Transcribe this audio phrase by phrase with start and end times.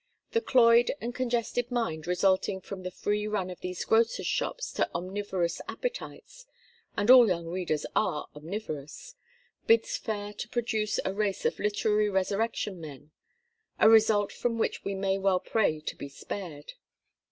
[0.31, 4.89] The cloyed and congested mind resulting from the free run of these grocers' shops to
[4.95, 6.47] omnivorous appetites
[6.97, 9.13] (and all young readers are omnivorous)
[9.67, 13.11] bids fair to produce a race of literary resurrection men:
[13.77, 16.73] a result from which we may well pray to be spared.